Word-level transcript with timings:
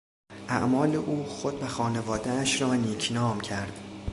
اعمال 0.49 0.95
او 0.95 1.23
خود 1.25 1.63
و 1.63 1.67
خانوادهاش 1.67 2.61
را 2.61 2.73
نیکنام 2.75 3.39
کرد. 3.41 3.79